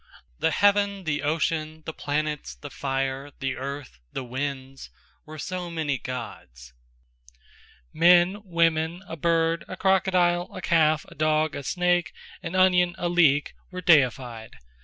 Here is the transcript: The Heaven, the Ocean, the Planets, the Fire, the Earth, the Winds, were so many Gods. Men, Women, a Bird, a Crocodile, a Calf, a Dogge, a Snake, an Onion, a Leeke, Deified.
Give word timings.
The 0.39 0.49
Heaven, 0.49 1.03
the 1.03 1.21
Ocean, 1.21 1.83
the 1.85 1.93
Planets, 1.93 2.55
the 2.55 2.71
Fire, 2.71 3.29
the 3.37 3.55
Earth, 3.55 3.99
the 4.11 4.23
Winds, 4.23 4.89
were 5.27 5.37
so 5.37 5.69
many 5.69 5.99
Gods. 5.99 6.73
Men, 7.93 8.37
Women, 8.43 9.03
a 9.07 9.15
Bird, 9.15 9.63
a 9.67 9.77
Crocodile, 9.77 10.49
a 10.55 10.59
Calf, 10.59 11.05
a 11.07 11.13
Dogge, 11.13 11.53
a 11.55 11.61
Snake, 11.61 12.13
an 12.41 12.55
Onion, 12.55 12.95
a 12.97 13.09
Leeke, 13.09 13.53
Deified. 13.85 14.53